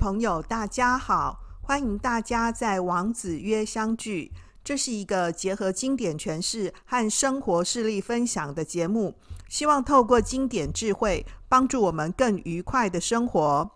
[0.00, 1.40] 朋友，大家好！
[1.60, 4.32] 欢迎大家在王子约相聚。
[4.64, 9.14] 这是一个结合经典诠释和生活事例分享的节目，
[9.50, 13.70] 希望透过经典智慧，帮助我们更愉快的生活。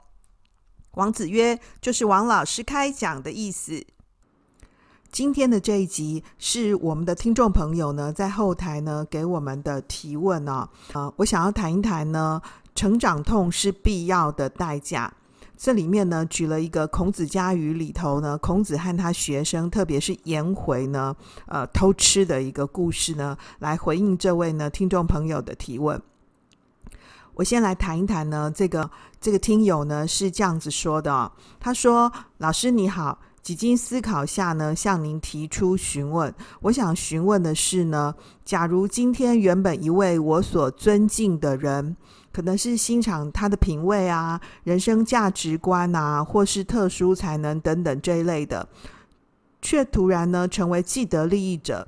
[0.93, 3.85] 王子约就是王老师开讲的意思。
[5.13, 12.41] 今天的这一集是我们的听众朋友呢，在后台呢给我们的提问啊，呃，我想要谈一谈呢，
[12.75, 15.13] 成长痛是必要的代价。
[15.57, 21.15] 这里面呢，举了一个《孔子家语》里头呢，孔子和他学生，特别是颜回呢，
[21.47, 26.01] 呃，偷吃的一个故事呢，来回应这位呢听众朋友的提问。
[27.35, 28.91] 我先来谈一谈呢，这个
[29.21, 31.31] 这个听友呢是这样子说的哦，
[31.61, 36.35] 他说：“老师你好，几经思考下呢，向您提出询问。
[36.61, 41.97] 我想询问的是呢，假如今天原本一位我所尊敬的人。”
[42.35, 48.69] 可能是欣赏他的品味啊、人生价值观啊，或是特殊才能等等这一类的，
[49.63, 51.87] 却突然呢成为既得利益者，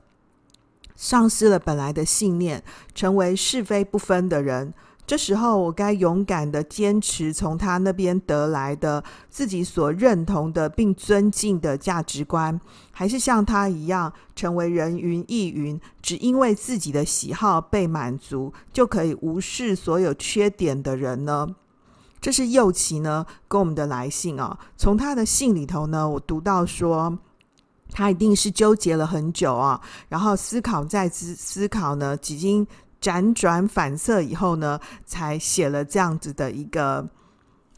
[0.94, 2.62] 丧失了本来的信念，
[2.94, 4.72] 成为是非不分的人。
[5.06, 21.46] 这时候，我该勇敢地坚持从他那边得来的自己所认同的并尊敬的价值观，还是像他一样成为人云亦云，只因为自己的喜好被满足就可以无视所有缺点的人呢？
[22.20, 24.58] 这是右奇呢跟我们的来信啊。
[24.76, 27.16] 从他的信里头呢，我读到说，
[27.92, 32.66] 他一定是纠结了很久啊，然后思考再思思考呢，几经。
[33.00, 37.08] 辗转反侧以后呢，才写了这样子的一个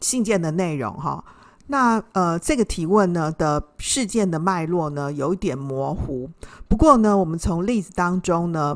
[0.01, 1.23] 信件的内容哈。
[1.67, 6.27] 那呃，这个提问呢的事件的脉络呢有一点模糊。
[6.67, 8.75] 不过呢，我们从例子当中呢，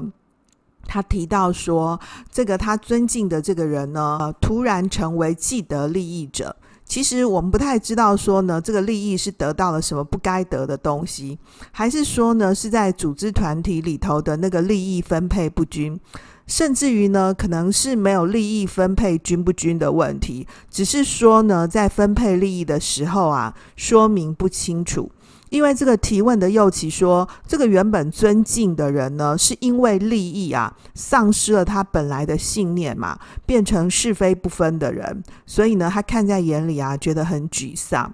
[0.86, 2.00] 他提到说，
[2.32, 6.56] 这个他尊敬的这个人呢，突然成为既得利益者。
[6.86, 11.40] 其实我们不太知道说呢，这个利益是得到了什么不该得的东西，
[11.72, 16.00] 还是说呢是在组织团体里头的那个利益分配不均。
[16.46, 25.12] 甚至于呢，可能是没有利益分配均不均的问题，只是说呢，在分配利益的时候啊，说明不清楚。
[25.50, 38.12] 因为这个提问的右奇说，这个原本尊敬的人呢，是因为利益啊，丧失了他本来的信念嘛，变成是非不分的人，所以呢，他看在眼里啊，觉得很沮丧。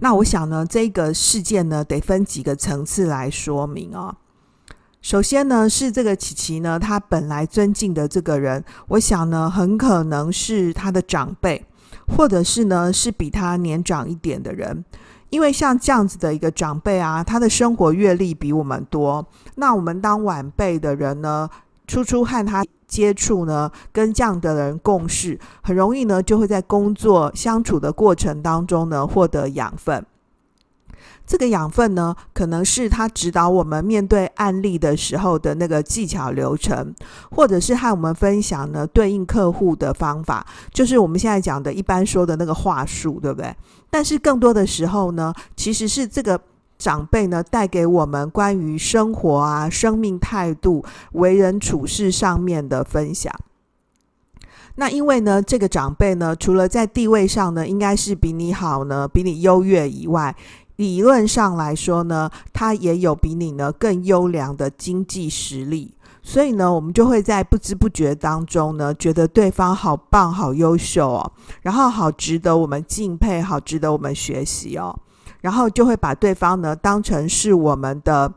[0.00, 4.16] 那我想呢，这个事件呢，得分几个层次来说明啊、
[5.00, 11.64] 首先呢，是这个琪琪呢，他本来尊敬的这个人，我想呢，很可能是他的长辈，
[12.16, 14.84] 或者是呢，是比他年长一点的人。
[15.30, 21.48] 因为像这样子的一个长辈啊，他的生活阅历比我们多，那我们当晚辈的人呢，
[21.86, 30.04] 初初和他接触呢，跟这样的人共事，很容易呢，就会在工作相处的过程当中呢，获得养分。
[31.28, 36.94] 这个养分呢，可能是他指导我们面对案例的时候的那个技巧流程，
[37.30, 43.54] 或者是和我们分享呢对应客户的方法，就是我们现在讲的一般说的那个话术，对不对？
[43.90, 46.40] 但是更多的时候呢，其实是这个
[46.78, 53.30] 长辈呢带给我们关于生活啊、生命态度、为人处事上面的分享。
[54.76, 60.34] 那因为呢，这个长辈呢，除了在地位上呢，应该是比你好呢，比你优越以外，
[60.78, 74.96] 理论上来说呢，他也有比你呢更优良的经济实力，所以呢，我们就会在不知不觉当中呢，觉得对方好棒、好优秀哦，然后好值得我们敬佩、好值得我们学习哦，
[75.40, 78.32] 然后就会把对方呢当成是我们的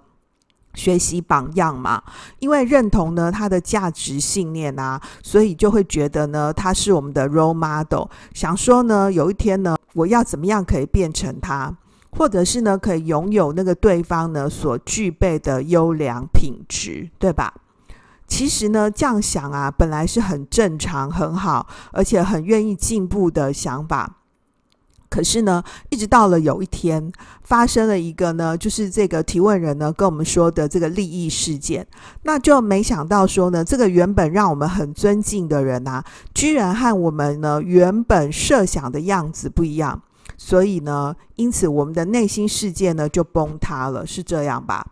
[0.74, 2.02] 学习榜样嘛，
[2.40, 11.78] 因为认同呢他的价值信念啊，所以就会觉得呢他是我们的 role model，想说呢有一天呢，我要怎么样可以变成他。
[12.12, 17.54] 或者是呢，可以拥有那个对方呢所具备的优良品质，对吧？
[18.28, 24.18] 其实呢，这样想啊，本来是很正常、很好，而且很愿意进步的想法。
[25.10, 27.12] 可是呢，一直到了有一天，
[27.44, 31.86] 发生了一个呢，就是这个提问人呢跟我们说的这个利益事件，
[32.24, 36.02] 那就没想到说呢，这个原本让我们很尊敬的人啊，
[36.34, 40.02] 居然和我们呢原本设想的样子不一样。
[40.44, 44.84] 所以呢，因此我们的内心世界呢就崩塌了，是这样吧？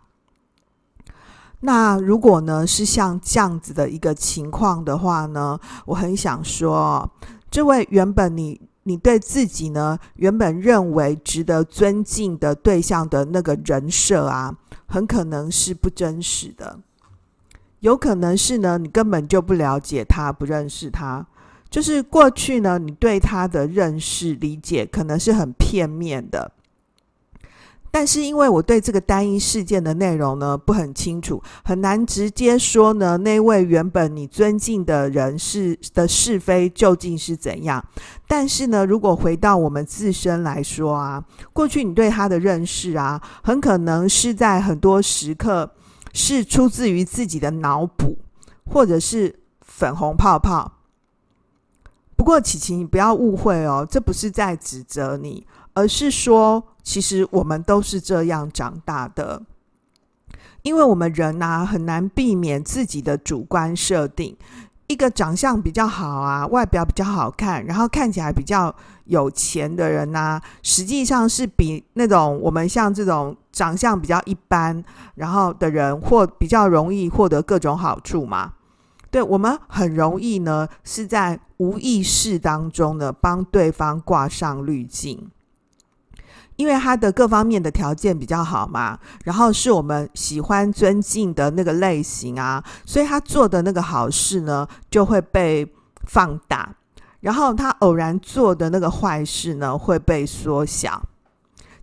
[1.62, 7.10] 那如果呢是像这样子的一个情况的话呢，我很想说，
[7.50, 14.56] 这位原本你你对自己呢原本认为值得尊敬的对象的那个人设啊，
[14.86, 16.78] 很可能是不真实的，
[17.80, 21.26] 有可能是呢你根本就不了解他，不认识他。
[21.70, 26.52] 就是过去呢，你对他的认识理解可能是很片面的。
[27.92, 37.84] 但是因为我对这个单一事件的内容呢不很清楚，很难直接说呢，那位原本你尊敬的人是的是非究竟是怎样。
[38.28, 45.72] 但是呢，如果回到我们自身来说啊，过去你对他的认识啊，很可能是在很多时刻
[46.12, 48.18] 是出自于自己的脑补，
[48.66, 50.79] 或者是粉红泡泡。
[52.20, 56.62] 不过琪琪，你不要误会哦，这不是在指责你，而是说。
[56.82, 59.40] 其实我们都是这样长大的，
[60.60, 64.36] 因为我们人呐、很难避免自己的主观设定。
[64.86, 68.74] 一个长相比较好啊，外表比较好看，然后看起来比较
[69.04, 74.84] 有钱的人呐、实际上是比那种我们像这种长相比较一般
[75.14, 78.52] 然后的人，或比较容易获得各种好处嘛。
[79.10, 85.30] 对，我们很容易呢，是在无意识当中呢，帮对方挂上滤镜。
[86.56, 95.66] 因为他的各方面的条件比较好嘛，然后是我们喜欢尊敬的那个类型啊，所以他做的那个好事呢就会被
[96.04, 96.76] 放大，
[97.20, 101.02] 然后他偶然做的那个坏事呢会被缩小。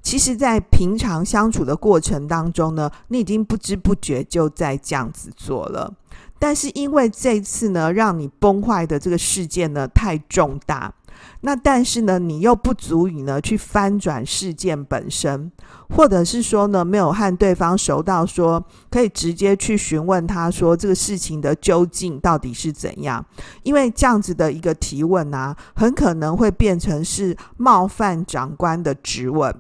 [0.04, 5.92] 其实，在平常相处的过程当中呢，你已经不知不觉就在这样子做了，
[6.40, 10.94] 但是因为这次呢，让你崩坏的这个事件呢太重大。
[11.42, 15.52] 那但是呢，你又不足以呢去翻转事件本身，
[15.90, 23.24] 或者是说呢，没有和对方熟到说可以直接去询问他说这个事情的究竟到底是怎样？
[23.64, 29.54] 因为这样子的一个提问啊，很可能会变成是冒犯长官的质问，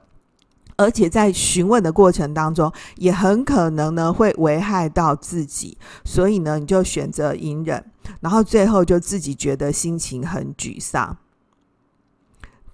[0.77, 7.83] 而且在询问的过程当中，也很可能呢会危害到自己，所以呢，你就选择隐忍，
[8.21, 11.18] 然后最后就自己觉得心情很沮丧。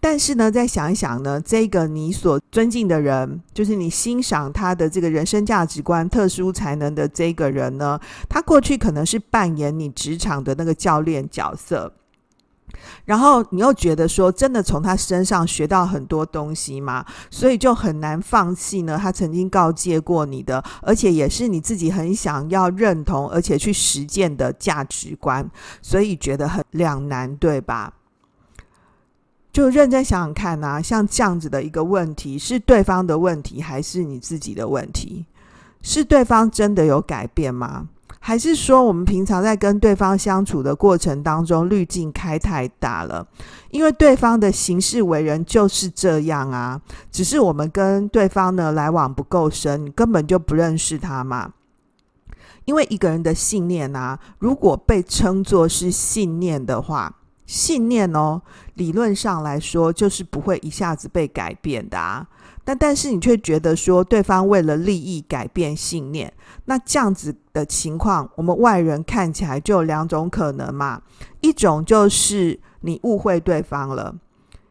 [0.01, 7.97] 但是呢，再想一想呢，这个你所尊敬的人，就是你欣赏他的这个人生价值观、特殊才能的这个人呢，
[8.27, 11.94] 他过去可能是扮演你职场的那个教练角色，
[13.05, 18.99] 然后你又觉得说，真的从他身上学到很多东西嘛，所以就很难放弃呢。
[19.01, 25.49] 他曾经告诫过你的，而且也是你自己很想要认同而且去实践的价值观，
[25.81, 27.93] 所以觉得很两难，对吧？
[29.51, 35.27] 就认真想想看啊，像这样子的一个问题，是对方的问题，还是你自己的问题？
[35.83, 37.89] 是对方真的有改变吗？
[38.25, 43.27] 还是说我们平常在跟对方相处的过程当中，滤镜开太大了？
[43.69, 46.79] 因为对方的行事为人就是这样啊，
[47.11, 51.51] 只是我们跟对方呢来往不够深，你根本就不认识他嘛。
[52.63, 57.13] 因为一个人的信念啊，如果被称作是信念的话，
[57.45, 58.41] 信念哦，
[58.75, 62.25] 理论上来说就是不会一下子被改变的啊。
[62.65, 66.31] 但但是你却觉得说对方为了利益改变信念，
[66.65, 71.01] 那这样子的情况，我们外人看起来就有两种可能嘛。
[71.42, 74.15] 一种就是你误会对方了，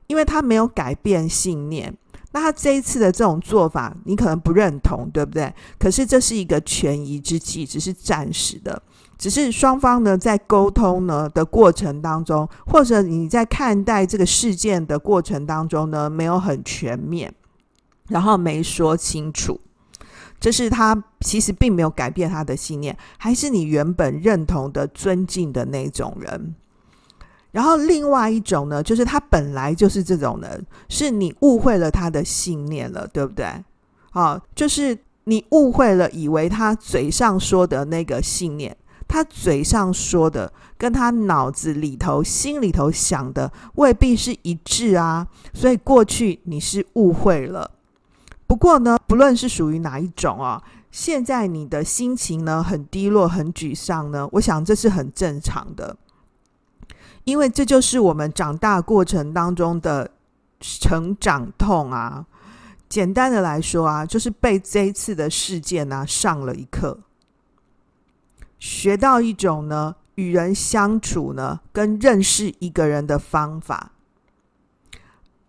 [0.06, 1.94] 因为他没有改变信念。
[2.34, 5.52] 那他这一次的这种做法，你可能不认同，对不对？
[5.78, 8.82] 可是这是一个权宜之计，只是暂时的。
[9.18, 17.32] 只是双方呢，在沟通呢的过程当中，或者你在看待这个事件的过程当中呢，没有很全面，
[18.12, 19.58] 然后没说清楚，
[20.38, 26.54] 这是他其实并没有改变他的信念，还是你原本认同的、尊敬的那种人。
[27.50, 33.46] 然后另外一种呢，就是他本来就是这种人，是你误会了他的信念了，对不对？
[34.10, 38.76] 啊，就是你误会了，以为他嘴上说的那个信念。
[39.08, 47.70] 他嘴上说的跟他脑子里头、心里头想的未必是一致啊，所以过去你是误会了。
[48.52, 55.96] 不过呢，不论是属于哪一种啊，现在你的心情呢很低落、很沮丧呢，我想这是很正常的，
[57.24, 60.10] 因为这就是我们长大过程当中的
[60.60, 62.26] 成长痛啊。
[62.90, 67.00] 简单的来说啊，就是被这一次的事件呢、啊、上了一课。
[68.58, 73.92] 学到一种呢，与人相处呢，跟认识一个人的方法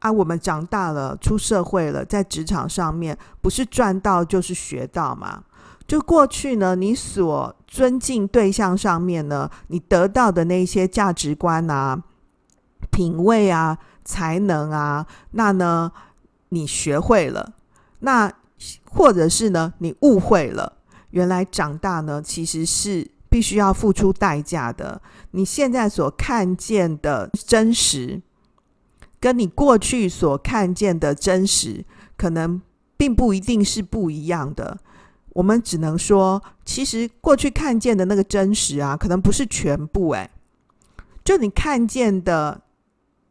[0.04, 0.12] 啊。
[0.12, 5.44] 我们长大了，出社会了，在职场上面，不是赚到就是学到嘛。
[5.86, 12.02] 就过去呢，你所尊敬对象上面呢，你得到的那些价值观啊、
[12.90, 15.92] 品味啊、才能啊，那呢，
[16.50, 17.54] 你学会了，
[18.00, 18.32] 那
[18.86, 20.74] 或者是呢，你误会了。
[21.10, 25.02] 原来长大呢，其实是必须要付出代价的。
[25.32, 28.22] 你现在所看见的真实，
[29.24, 31.86] 跟你过去所看见的真实，
[32.18, 32.62] 可能
[32.98, 34.78] 并不一定是不一样的。
[35.30, 40.10] 我们只能说，其实过去看见的那个真实啊，可能不是全部。
[40.10, 40.30] 诶，
[41.24, 42.64] 就你看见的。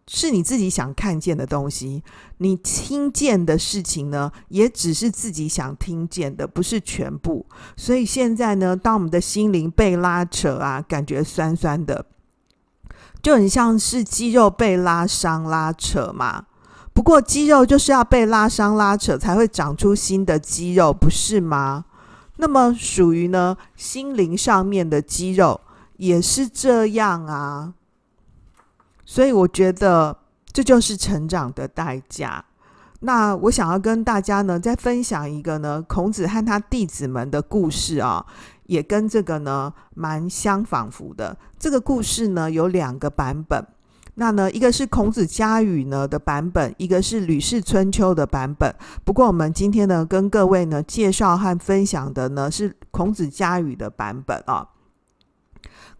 [0.09, 2.03] 是你自己想看见的东西，
[2.39, 7.47] 你听见的事情呢，也只是自己想听见的，不是全部。
[7.77, 12.05] 所以现在呢，当我们的心灵被拉扯啊，感觉酸酸的，
[13.23, 16.47] 就很像是肌肉被拉伤拉扯嘛。
[16.93, 21.87] 不过肌肉就是要被拉伤拉扯，才会长出新的肌肉，不是吗？
[22.37, 25.61] 那么属于呢，心灵上面的肌肉
[25.97, 27.73] 也是这样啊。
[29.05, 30.19] 所以我觉得
[30.53, 32.45] 这就是成长的代价。
[33.01, 38.25] 那我想要跟大家呢再分享一个呢孔子和他弟子们的故事啊，
[38.73, 41.37] 也跟这个呢蛮相仿佛的。
[41.59, 43.65] 这个故事呢有两个版本，
[44.15, 48.75] 那呢一个是孔子家语呢的版本，一个是吕氏春秋的版本。
[49.05, 54.67] 不过我们今天呢跟各位呢介绍和分享的呢是孔子家语的版本啊。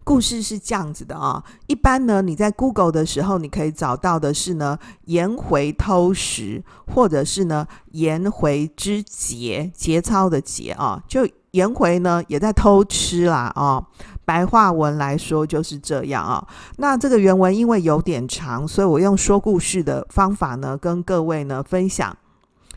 [0.03, 6.61] 故事是这样子的啊，一般呢，你在 Google 的时候，你可以找到的是呢，颜回偷食，
[6.93, 13.81] 或者是呢，颜回之节，节操的节啊，就颜回呢也在偷吃啦啊。
[14.25, 16.45] 白话文来说就是这样啊。
[16.77, 22.15] 那这个原文因为有点长，所以我用说故事的方法呢，跟各位呢分享。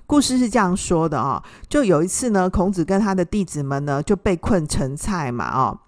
[0.06, 5.80] 故事是这样说的啊，就有一次呢，孔子跟他的弟子们呢就被困陈蔡嘛啊。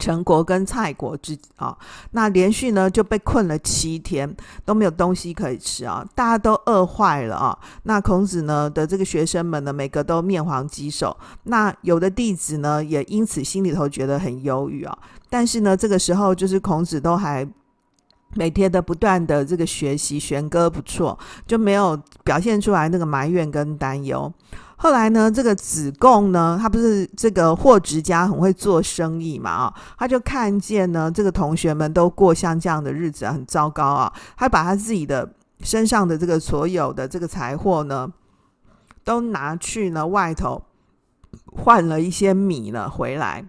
[0.00, 1.76] 陈国跟蔡国之啊、
[2.12, 7.56] 那连续呢就被困了七天，都没有东西可以吃啊，大家都饿坏了啊。
[7.82, 11.14] 那孔子呢的这个学生们呢，每个都面黄肌瘦。
[11.44, 14.98] 那有的弟子呢，也因此心里头觉得很忧郁啊。
[15.28, 17.46] 但是呢，这个时候就是孔子都还
[18.34, 24.32] 每天的不断的这个学习，弦歌不错，就没有表现出来那个埋怨跟担忧。
[24.82, 38.10] 后来呢，这个子贡呢，他不是这个货值家，很会做生意嘛，啊，他就看见呢，这个同学们都过像这样的日子，很糟糕啊，他把他自己的身上的这个所有的这个财货呢，
[39.04, 40.62] 都拿去呢外头
[41.44, 43.44] 换了一些米呢回来，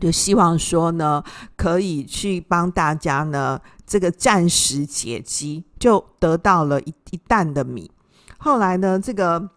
[0.00, 1.22] 就希望说呢，
[1.54, 7.90] 可以去帮大家呢这个暂时解饥，就得到了一一担的米。
[8.38, 9.50] 后来呢，这个。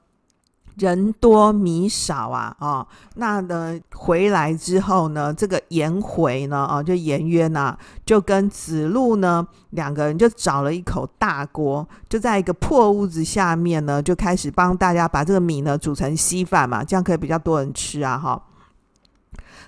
[0.80, 18.42] 人多米少啊，哦，那呢回来之后呢，这个颜回呢，哦，就颜渊呐，就跟子路呢两个人就找了一口大锅，就在一个破屋子下面呢，就开始帮大家把这个米呢煮成稀饭嘛，这样可以比较多人吃啊，哈。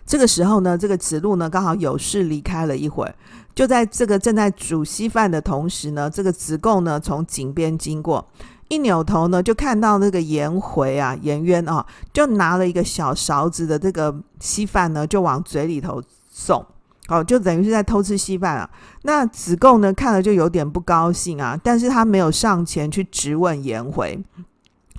[0.05, 3.13] 这个时候呢，这个子路呢刚好有事离开了一会儿，
[3.53, 8.27] 就在这个正在煮稀饭的同时呢，这个子贡呢从井边经过。
[8.71, 16.65] 一扭头呢，就看到那个颜回啊，颜渊啊，就拿了一个小勺子的这个稀饭呢，就往嘴里头送，
[17.09, 18.69] 哦，就等于是在偷吃稀饭啊。
[19.01, 24.17] 那子贡呢，看了就有点不高兴啊，但是他没有上前去质问颜回，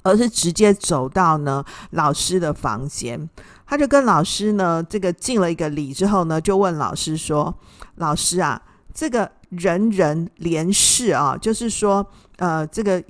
[0.03, 3.27] 而是直接走到呢老师的房间，
[3.67, 7.55] 他就跟老师呢这个敬了一个礼之后呢，就问老师说
[7.97, 8.61] ：“老师啊，
[8.93, 13.03] 这个仁人廉士啊，就是说，呃，这个。”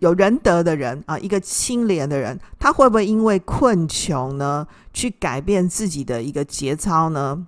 [0.00, 7.46] 有仁德的人啊，一个清廉的人，他会不会因为困穷呢，去改变自己的一个节操呢？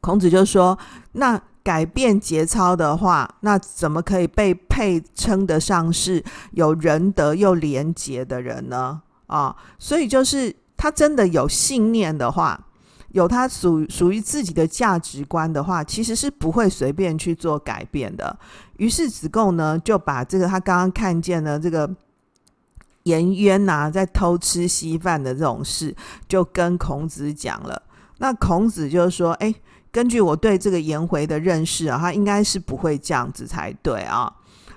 [0.00, 0.78] 孔子就说
[1.12, 12.67] ：“那改变节操的话，那怎么可以被配称得上是有仁德又廉洁的人呢？”啊，所以就是他真的有信念的话。
[13.12, 18.38] 有他属属于自己的价值观的话，其实是不会随便去做改变的。
[18.76, 21.90] 于是子贡呢，就把这个他刚刚看见的这个
[23.04, 25.96] 颜渊呐，在偷吃稀饭的这种事，
[26.28, 27.82] 就跟孔子讲了。
[28.18, 29.54] 那孔子就说：“哎，
[29.90, 34.30] 根据我对这个颜回的认识啊，他应该是不会这样子才对啊。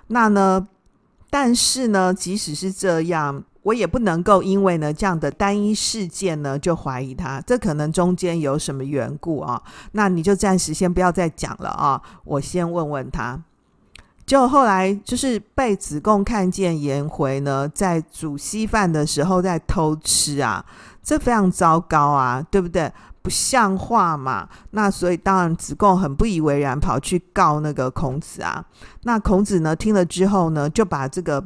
[0.08, 0.66] 那呢，
[1.30, 9.62] 但是呢，即使是这样。”我也不能够因为呢这样的单一事件呢就怀疑他，这可能中间有什么缘故啊？
[9.92, 13.40] 那你就暂时先不要再讲了啊，我先问问他。
[14.26, 20.66] 就后来就是被子贡看见颜回呢在煮稀饭的时候在偷吃啊，
[21.04, 22.92] 这非常糟糕啊，对不对？
[23.22, 24.50] 不像话嘛。
[24.72, 28.66] 那所以当然子贡很不以为然，跑去告那个孔子啊。
[29.04, 31.44] 那孔子呢听了之后呢就把这个。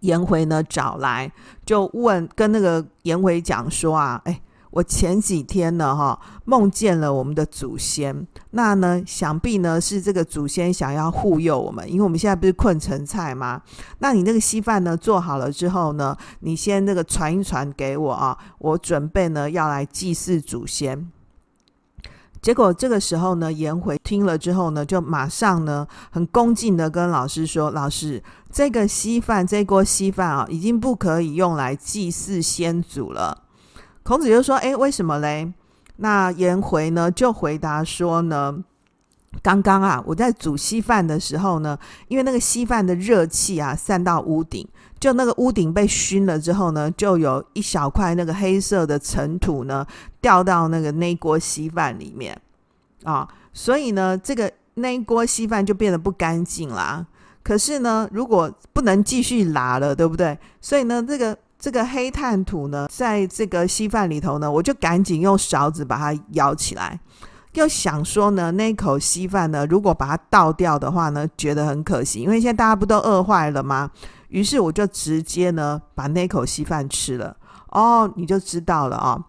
[0.00, 1.30] 颜回呢找来
[1.64, 8.26] 就问，跟那个颜回讲说啊，哎，我前几天呢，哈，梦见了我们的祖先。
[8.50, 13.62] 那呢，想必呢是这个祖先想要护佑我们，因为我们现在不是困成菜吗？
[13.98, 21.10] 那你那个稀饭呢做好了之后呢，你先那个传一传给我啊，我准备呢要来祭祀祖先。
[22.42, 28.22] 结果这个时候呢，颜回听了之后呢，就马上呢很恭敬的跟老师说：“老师，
[28.54, 33.42] 这个稀饭，这锅稀饭啊，已经不可以用来祭祀先祖了。”
[34.04, 35.52] 孔子就说：“诶，为什么嘞？”
[35.98, 38.62] 那颜回呢就回答说呢
[39.42, 44.64] ：“刚刚啊，我在煮稀饭的时候呢，因为那个稀饭的热气啊散到屋顶，
[45.00, 49.84] 就那个屋顶被熏了之后呢，就有一小块那个黑色的尘土呢
[50.20, 52.40] 掉到那个那锅稀饭里面
[53.02, 57.04] 啊，所以呢，这个那锅稀饭就变得不干净啦。
[57.44, 60.36] 可是呢，如果不能继续拿了，对不对？
[60.60, 67.00] 所以呢，这个。”这个黑炭土呢，在这个稀饭里头呢，我就赶紧用勺子把它舀起来。
[67.54, 73.90] 又想说呢，那口稀饭呢，如果把它倒掉的话呢，觉得很可惜，因为现在大家不都饿坏了吗？
[74.28, 77.34] 于是我就直接呢，把那口稀饭吃了。
[77.70, 79.24] 哦，你就知道了啊、哦。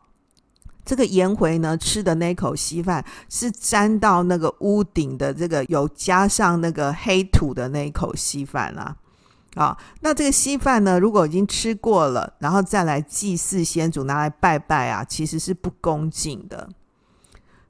[0.86, 8.96] 这个颜回呢，吃的那口稀饭是沾到那个屋顶的这个有加上那个黑土的那一口稀饭啊。
[9.56, 16.68] 啊、那这个稀饭呢，如果已经吃过了，然后再来祭祀先祖，拿来拜拜啊，其实是不恭敬的。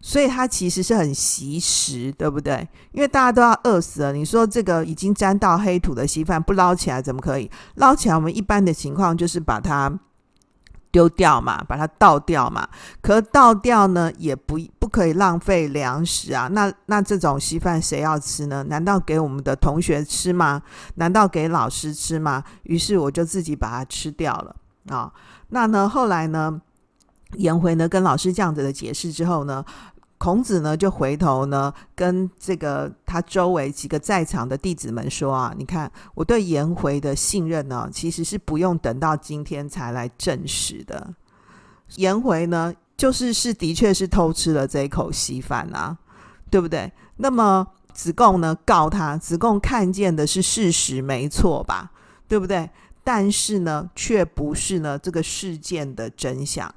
[0.01, 2.67] 所以它其实是很习食，对不对？
[2.91, 4.13] 因为大家都要饿死了。
[4.13, 7.49] 你说这个已经沾到黑土的稀饭不捞起来怎么可以？
[7.75, 9.99] 捞起来，我们一般的情况就是把它。
[10.95, 12.65] 丢掉嘛，把它倒掉嘛。
[13.01, 16.47] 可倒掉呢，也不不可以浪费粮食啊。
[16.47, 18.63] 那那这种稀饭谁要吃呢？
[18.69, 20.61] 难道给我们的同学吃吗？
[20.93, 22.41] 难道给老师吃吗？
[22.63, 24.55] 于是我就自己把它吃掉了
[24.87, 25.11] 啊、
[25.49, 26.61] 那呢，后来呢，
[27.33, 29.65] 颜回呢跟老师这样子的解释之后呢。
[30.17, 41.13] 孔子呢，就回头呢，跟这个他周围几个在场的弟子们说啊，你看我对颜回的信任呢，其实是不用等到今天才来证实的。
[41.97, 45.97] 颜回呢，就是是的确是偷吃了这一口稀饭啊，
[46.49, 46.91] 对不对？
[47.17, 51.91] 那么子贡呢，告他，子贡看见的是事实，没错吧？
[52.27, 52.69] 对不对？
[53.03, 56.73] 但是呢，却不是呢这个事件的真相。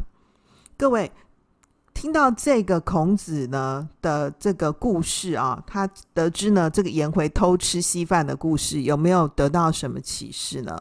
[0.77, 1.11] 各位。
[2.01, 5.85] 听到这个孔子呢的这个故事啊，他
[6.15, 10.81] 得知呢这个颜回偷吃稀饭的故事，有没有得到什么启示呢？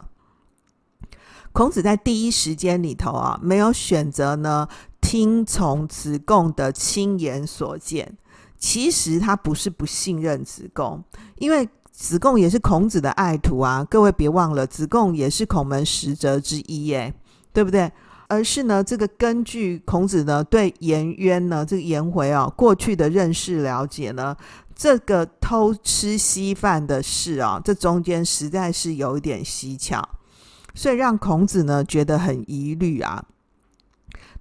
[1.51, 4.67] 孔子在第一时间里头啊，没有选择呢
[5.01, 8.15] 听从子贡的亲眼所见。
[8.60, 11.03] 其实他不是不信任子贡，
[11.39, 13.84] 因为子贡也是孔子的爱徒啊。
[13.84, 17.12] 各位别忘了，子贡也是孔门十哲之一耶，
[17.51, 17.91] 对不对？
[18.28, 24.36] 而是呢，这个根据孔子呢对颜渊呢这个颜回啊过去的认识了解呢，
[24.76, 30.04] 这个偷吃稀饭的事啊，这中间实在是有一点蹊跷，
[30.76, 33.24] 所以让孔子呢觉得很疑虑啊。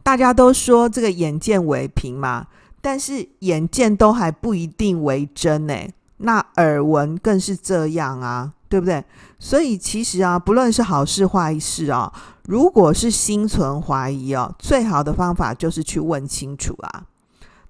[0.03, 2.47] 大家都说这个眼见为凭嘛，
[2.81, 5.75] 但是眼见都还不一定为真呢，
[6.19, 8.53] 那耳闻更是这样啊。
[8.69, 9.05] 对不对？
[9.39, 12.13] 所以其实啊，不论是好事坏事啊，
[12.45, 17.05] 如果是心存怀疑啊，最好的方法就是去问清楚啊。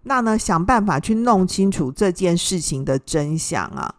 [0.05, 3.95] 那呢，想办法去弄清楚这件事情的真相啊。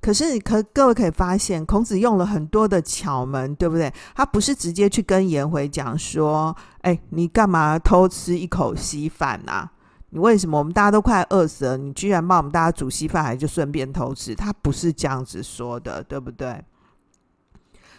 [0.00, 3.90] 可是，可各位可以发现，孔子用了很多的巧门，对不对？
[4.14, 9.70] 他不是直接去跟颜回讲说：“哎，你干嘛偷吃一口稀饭啊？”
[10.14, 11.76] 你为什么我们大家都快饿死了？
[11.76, 14.32] 你居然帮我们大家煮稀饭，还就顺便偷吃？
[14.32, 16.62] 他不是这样子说的，对不对？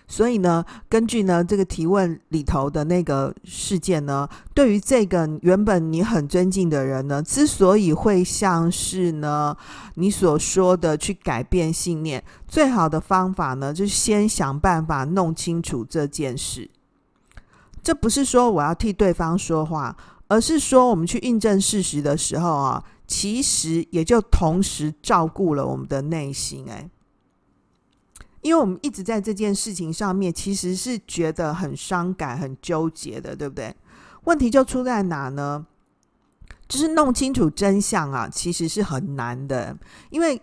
[0.07, 9.53] 所以呢，根据呢这个提问里头的那个事件呢，对于这个原本你很尊敬的人呢，之所以会像是呢
[9.95, 16.69] 你所说的去改变信念，最好的方法呢，就是先想办法弄清楚这件事。
[17.83, 19.97] 这不是说我要替对方说话。
[20.27, 26.67] 而是说，我们去印证事实的时候啊，其实也就同时照顾了我们的内心。
[26.69, 26.89] 哎，
[28.41, 33.75] 因为我们一直在这件事情上面，其实是觉得很伤感、很纠结的，对不对？
[34.23, 35.67] 问题就出在哪呢？
[36.67, 39.77] 就是弄清楚真相啊，其实是很难的，
[40.09, 40.41] 因为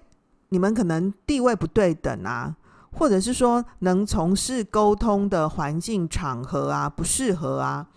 [0.51, 2.55] 你们可能地位不对等啊，
[2.93, 7.89] 或者是说能从事沟通的环境场合啊，不适合啊。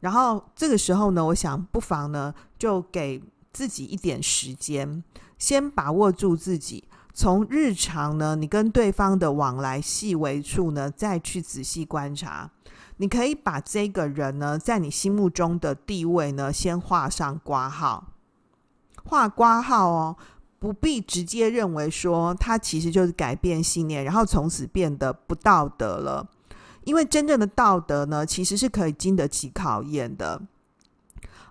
[0.00, 5.02] 然后这个时候呢，我想不妨呢，就给自己一点时间，
[5.38, 12.50] 先把握住自己，从日常呢，你跟对方的往来细微处呢，再去仔细观察。
[12.96, 18.12] 你可以把这个人呢，在你心目中的地位呢，先画上挂号，
[19.04, 20.16] 画挂号哦，
[20.58, 26.28] 不必直接认为说他其实就是改变信念，然后从此变得不道德了。
[26.90, 30.42] 因为真正的道德呢，其实是可以经得起考验的。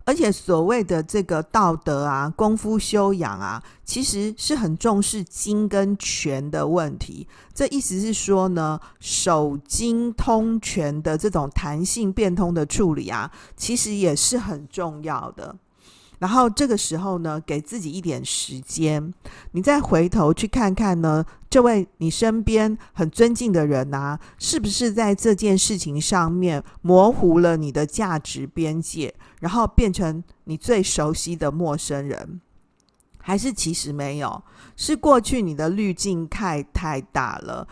[0.03, 7.25] 而且所谓的这个道德啊，功夫修养啊，其实是很重视精跟权的问题。
[7.53, 15.55] 这意思是说呢，守精通权的这种弹性变通的处理啊，其实也是很重要的。
[16.19, 19.13] 然后这个时候呢，给自己一点时间，
[19.51, 32.41] 你再回头去看看呢，这位你身边很尊敬的人啊，是不是在这件事情上面模糊了你的价值边界，然后变成你最熟悉的陌生人？
[33.21, 34.43] 还是其实没有，
[34.75, 37.65] 是过去你的滤镜太太大了，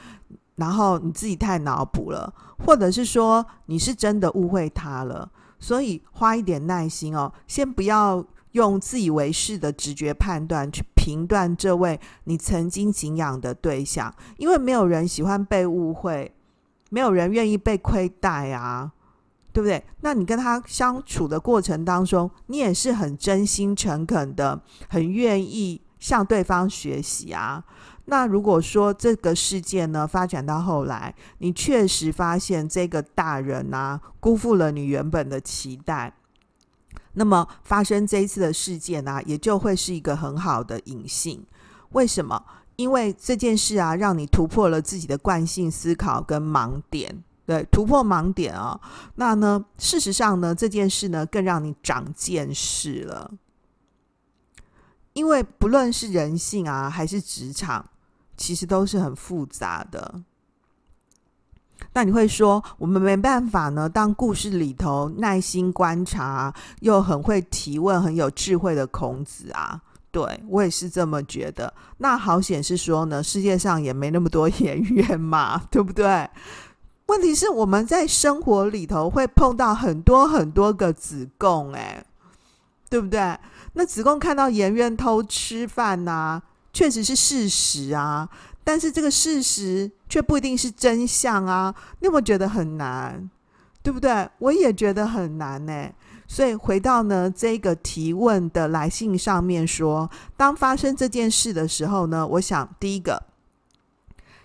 [0.56, 2.34] 然后你自己太脑补了，
[2.66, 5.30] 或者是说你是真的误会他了？
[5.60, 8.26] 所以花一点耐心哦，先不要。
[8.58, 16.34] 用自以为是的直觉判断去评断这位你曾经敬仰的对象，因为没有人喜欢被误会，
[16.90, 18.92] 没有人愿意被亏待啊，
[19.54, 19.84] 对不对？
[20.02, 27.64] 那你跟他相处的过程当中，你也是很真心诚恳的，很愿意向对方学习啊。
[28.06, 36.14] 那如果说这个事件呢，发展到后来，你确实发现这个大人啊，辜负了你原本的期待。
[37.18, 41.44] 那么发生这一次的事件呢、啊，也就会是一个很好的隐性。
[41.90, 42.42] 为什么？
[42.76, 47.24] 因为这件事啊，让你突破了自己的惯性思考跟盲点。
[47.44, 48.80] 对，突破盲点啊。
[49.16, 53.32] 那呢，事实上呢，这件事呢，更让你长见识了。
[55.14, 57.90] 因为不论是人性啊，还是职场，
[58.36, 60.22] 其实都是很复杂的。
[61.94, 63.90] 那你会说，我们没办法呢？
[63.90, 69.82] 当故事里头耐心观察，又很会提问、很有智慧的孔子啊？
[70.12, 71.72] 对，我也是这么觉得。
[71.98, 76.30] 那好显示说呢，世界上也没那么多颜渊嘛， 对不对？
[77.08, 82.04] 问题是我们在生活里头会碰到很多很多个子贡，哎，
[82.90, 83.38] 对不对？
[83.74, 88.28] 那子贡看到颜渊偷吃饭呐、啊，确实是事实啊。
[88.68, 91.74] 但是这个事实却不一定是真相啊！
[92.02, 93.30] 你有没有觉得很难？
[93.82, 94.30] 对不对？
[94.40, 95.90] 我也觉得很难呢。
[96.28, 103.24] 所以回到呢这个提问的来信上面说，当发生这件事的时候呢，我想第一个，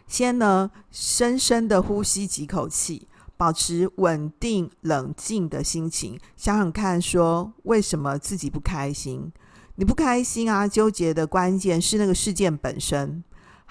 [0.06, 9.32] 先呢深深的呼吸几口气，保持稳定冷静的心情，想想看，说为什么自己不开心？
[9.74, 10.68] 你不开心啊？
[10.68, 13.24] 纠结的关键是那个事件本身。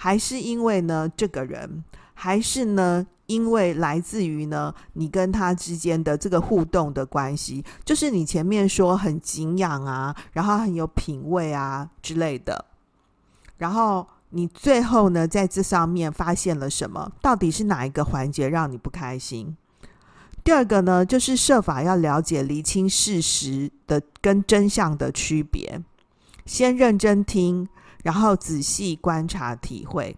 [0.04, 1.84] 还是因为呢，这个人，
[2.16, 12.66] 还是呢，因为来自于呢，你跟他之间的这个互动的关系，就是你前面说很敬仰啊，然后很有品味啊之类的，
[13.60, 17.12] 然后你最后呢，在这上面发现了什么？
[17.22, 19.56] 到底是哪一个环节让你不开心？
[20.44, 25.80] 第二个呢，就是设法要了解、厘清事实的跟真相的区别，
[26.48, 27.70] 先认真听。
[28.04, 30.16] 然后仔细观察体会。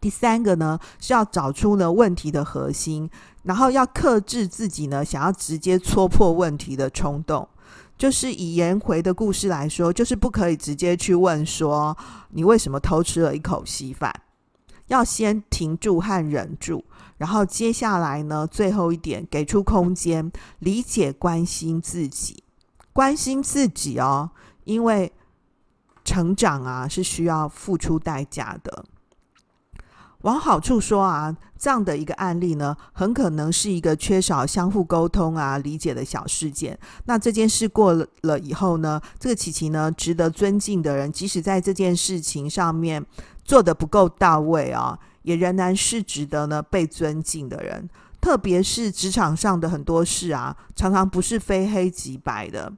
[0.00, 3.08] 第三个呢，是要找出呢问题的核心，
[3.44, 7.48] 然后要克制自己呢想要直接戳破问题的冲动。
[7.96, 11.96] 就是以颜回的故事来说，就是不可以直接去问说
[12.30, 14.12] 你为什么偷吃了一口稀饭，
[14.88, 16.84] 要先停住和忍住，
[17.16, 22.42] 然后接下来呢，最后一点给出空间，理解关心自己，
[22.92, 24.30] 关心自己哦，
[24.64, 25.12] 因为。
[26.04, 28.84] 成长啊，是需要付出代价的。
[30.22, 36.78] 往好处说啊，这样的一个案例呢，很可能是一个缺少相互沟通啊、理解的小事件。
[37.06, 43.04] 那这件事过了以后呢，这个琪琪呢，值得尊敬的人，即使在这件事情上面
[43.44, 47.90] 做得不够到位啊，也仍然是值得呢被尊敬的人。
[48.20, 52.72] 特别是职场上的很多事啊，常常不是非黑即白的。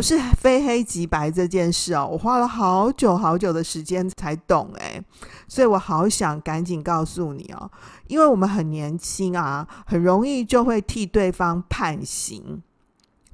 [0.00, 5.04] 不是非黑即白这件事哦，我花了好久好久的时间才懂诶，
[5.46, 7.70] 所以我好想赶紧告诉你哦，
[8.06, 12.62] 因为我们很年轻啊，很容易就会替对方判刑，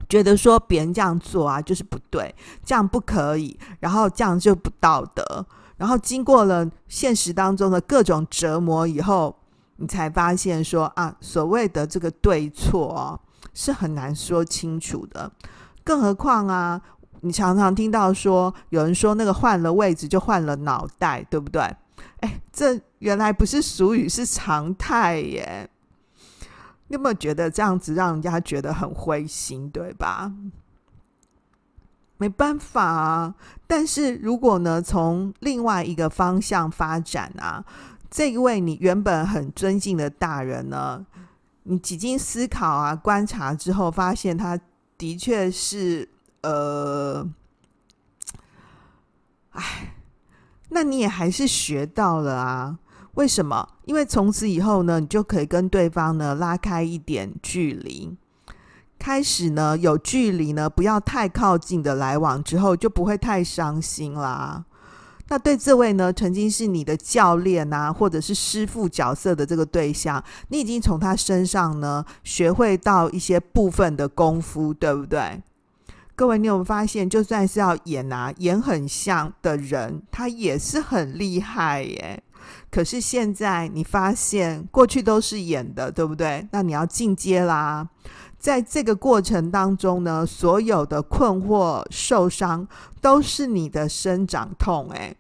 [0.08, 9.32] 觉得说别人这样做啊就是不对，这样不可以，然后这样就不道德，然后经过了现实当中的各种折磨以后，
[9.76, 13.20] 你才发现说啊，所谓的这个对错哦，
[13.54, 15.30] 是很难说清楚的。
[15.86, 16.82] 更何况啊，
[17.20, 21.62] 你常常听到说有人说那个换了位置就换了脑袋，对不对？
[22.20, 25.70] 哎，这原来不是俗语，是常态耶。
[26.88, 30.32] 你有没有觉得这样子让人家觉得很灰心，对吧？
[32.16, 33.34] 没办法啊。
[33.68, 37.64] 但是如果呢，从另外一个方向发展啊，
[38.10, 41.06] 这一位你原本很尊敬的大人呢，
[41.62, 44.58] 你几经思考啊、观察之后，发现他
[44.98, 46.08] 的确是
[46.42, 47.28] 呃，
[49.50, 49.94] 哎，
[50.70, 52.78] 那你也还是学到了啊。
[53.14, 53.66] 为什么？
[53.84, 58.14] 因为从此以后呢，你就可以跟对方呢拉开一点距离，
[58.98, 64.66] 开始呢有距离呢，不要太靠近的来往之后，就不会太伤心啦。
[65.28, 75.42] 那对这位呢，曾经是你的教练啊，或者是师傅角色的这个对象，你已经从他身上呢学会到一些部分的功夫，对不对？
[76.14, 82.22] 各位，你有没有发现，就算是要演啊，演很像的人，他也是很厉害耶。
[82.70, 86.46] 可是现在你发现过去都是演的，对不对？
[86.52, 87.88] 那你要进阶啦。
[88.38, 92.68] 在这个过程当中呢，所有的困惑、受伤
[93.00, 94.88] 都是你的生长痛。
[94.90, 95.16] 诶，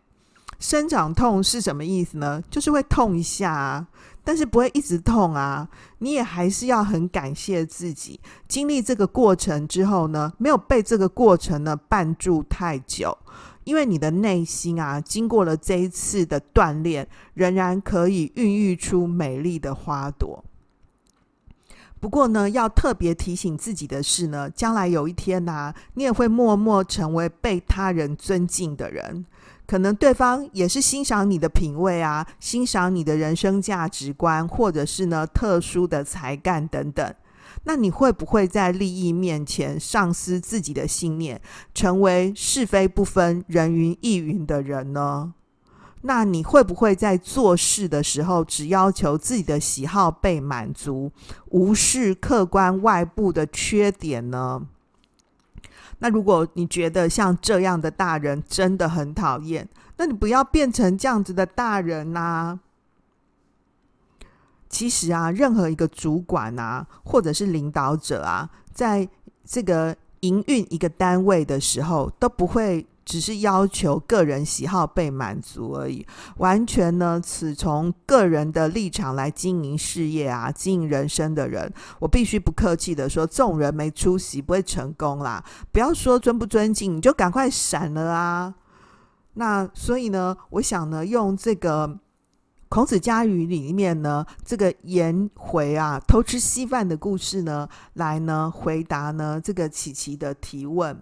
[0.60, 2.42] 生长痛是什么意思呢？
[2.50, 3.86] 就是会痛一下啊，
[4.22, 5.66] 但是不会一直痛啊。
[5.98, 13.16] 你也还是要很感谢自己，经历这个过程之后呢，没有被这个过程呢绊住太久。
[13.66, 20.44] 因为你的内心啊，经过了这一次的锻炼，仍然可以孕育出美丽的花朵。
[21.98, 29.26] 不过呢，要特别提醒自己的是呢，将来有一天呐、啊，你也会默默成为被他人尊敬的人。
[29.66, 37.12] 可能对方也是欣赏你的品味啊，欣赏你的人生价值观，或者是呢特殊的才干等等。
[37.64, 41.40] 那你会不会在利益面前丧失自己的信念，
[41.74, 45.34] 成为是非不分、人云亦云的人呢？
[46.02, 51.10] 那你会不会在做事的时候只要求自己的喜好被满足，
[51.50, 54.62] 无视客观外部的缺点呢？
[55.98, 62.60] 那如果你觉得像这样的大人真的很讨厌，那你不要变成这样子的大人呐。
[64.68, 69.08] 其实啊，任何一个主管啊，或者是领导者啊，在
[69.44, 76.04] 这个营运一个单位的时候，都不会只是要求个人喜好被满足而已，
[76.38, 85.44] 完全呢，此从个人的立场来经营事业啊，经营人生的人，我必须不客气的说，这种人没出息，不会成功啦。
[85.70, 88.54] 不要说尊不尊敬，你就赶快闪了啊。
[89.34, 91.98] 那所以呢，我想呢，用这个。
[92.68, 101.00] 孔子家语里面呢，这个颜回啊偷吃稀饭的故事呢，来呢回答呢这个琪琪的提问。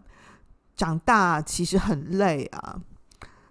[0.76, 2.80] 长大其实很累啊，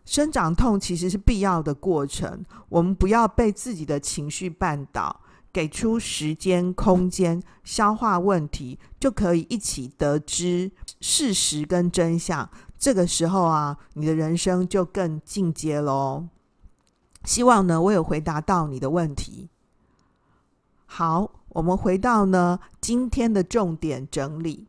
[0.05, 2.45] 生长痛其实是必要的过程。
[2.69, 5.21] 我们不要被自己的情绪绊倒，
[5.51, 10.71] 给出时间空间消化问题，就可以一起得知
[11.01, 12.49] 事实跟真相。
[12.77, 16.27] 这个时候啊，你的人生就更进阶喽。
[17.23, 19.49] 希望呢，我有回答到你的问题。
[20.85, 24.67] 好，我们回到呢今天的重点整理。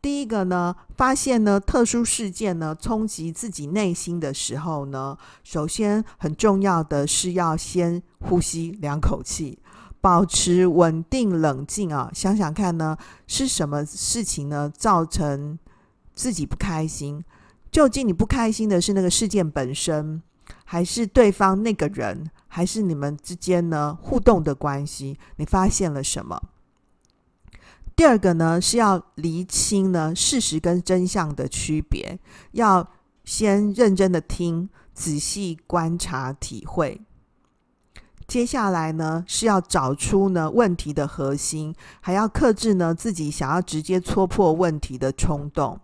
[0.00, 9.58] 第一个呢，发现呢特殊事件呢冲击自己内心的时候呢，首先很重要的是要先呼吸两口气，
[10.00, 12.10] 保持稳定冷静啊。
[12.14, 15.58] 想想看呢，是什么事情呢造成
[16.14, 17.22] 自己不开心？
[17.70, 20.22] 究竟你不开心的是那个事件本身？
[20.72, 25.18] 还是对方那个人，还是你们之间呢互动的关系？
[25.34, 26.40] 你发现了什么？
[27.96, 32.20] 第二个呢是要厘清呢事实跟真相的区别，
[32.52, 32.88] 要
[33.24, 37.00] 先认真的听，仔细观察体会。
[38.28, 45.80] 接下来呢是要找出呢问题的核心，还要克制呢自己想要直接戳破问题的冲动。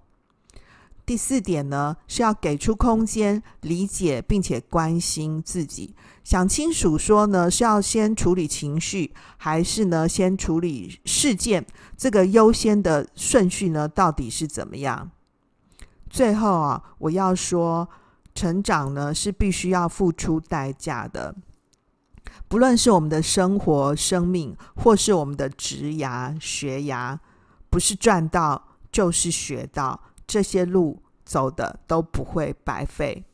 [1.06, 11.64] 第四点呢，是要给出空间，理解并且关心自己，想清楚说呢，是要先处理情绪，还是呢先处理事件？
[11.96, 15.12] 这个优先的顺序呢，到底是怎么样？
[16.10, 17.88] 最后啊，我要说，
[18.34, 21.36] 成长呢是必须要付出代价的，
[22.48, 27.16] 不论是我们的生活、生命，或是我们的职涯、学涯，
[27.70, 30.00] 不是赚到就是学到。
[30.26, 33.24] 这些路走的都不会白费，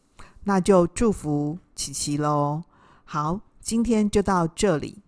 [0.45, 2.63] 那就祝福琪琪喽。
[3.05, 4.99] 好，今天就到这里。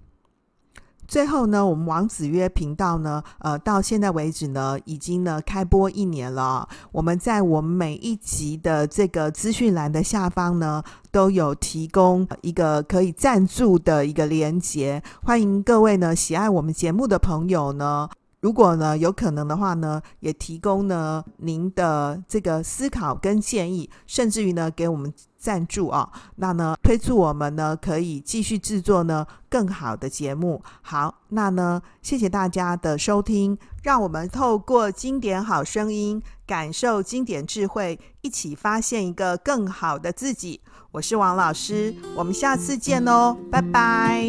[1.07, 6.67] 最后呢，我们王子约频道呢，呃，到现在为止呢，已经呢开播一年了。
[6.93, 18.09] 我们在我们每一集的这个资讯栏的下方呢，都有提供一个可以赞助的一个连接，欢迎各位呢喜爱我们节目的朋友呢。
[18.45, 30.63] 如果呢有可能的话呢，也提供呢您的这个思考跟建议，甚至于呢给我们赞助啊，那呢推出我们呢可以继续制作呢更好的节目。
[30.83, 40.61] 好，那呢谢谢大家的收听，让我们透过经典好声音，感受经典智慧，一起发现一个更好的自己。
[40.91, 44.29] 我是王老师，我们下次见哦，拜拜。